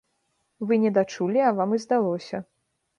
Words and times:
Вы 0.69 0.79
не 0.87 0.93
дачулі, 0.97 1.39
а 1.51 1.55
вам 1.63 1.79
і 1.79 1.83
здалося. 1.87 2.45